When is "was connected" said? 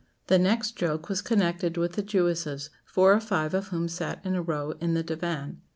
1.09-1.77